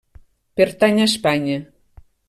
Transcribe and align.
Pertany 0.61 1.03
a 1.03 1.07
Espanya. 1.11 1.59